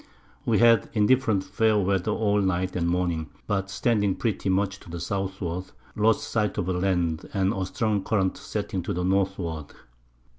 [0.47, 4.99] We had indifferent fair Weather all Night and Morning, but standing pretty much to the
[4.99, 9.67] Southward, lost Sight of the Land, a strong Current setting to the Northward.